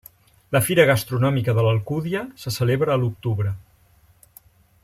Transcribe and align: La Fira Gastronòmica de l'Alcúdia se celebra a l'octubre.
La 0.55 0.61
Fira 0.67 0.85
Gastronòmica 0.89 1.55
de 1.59 1.67
l'Alcúdia 1.67 2.23
se 2.45 2.57
celebra 2.59 2.97
a 2.97 3.01
l'octubre. 3.03 3.55